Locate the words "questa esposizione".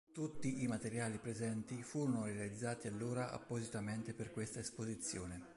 4.31-5.47